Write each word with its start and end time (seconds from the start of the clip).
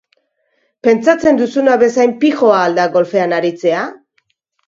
Pentsatzen 0.87 1.35
duzuna 1.41 1.75
bezain 1.83 2.15
pijoa 2.23 2.61
al 2.67 2.79
da 2.79 2.87
golfean 2.97 3.35
aritzea? 3.41 3.83